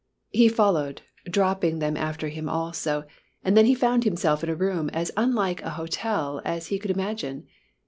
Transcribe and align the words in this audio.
He 0.31 0.47
followed, 0.49 1.03
dropping 1.29 1.77
them 1.77 1.95
after 1.95 2.29
him 2.29 2.49
also, 2.49 3.03
and 3.43 3.55
then 3.55 3.67
he 3.67 3.75
found 3.75 4.03
himself 4.03 4.43
in 4.43 4.49
a 4.49 4.55
room 4.55 4.89
as 4.93 5.11
unlike 5.15 5.61
a 5.61 5.69
hotel 5.77 6.41
as 6.43 6.69
he 6.69 6.79
could 6.79 6.89
imagine. 6.89 7.45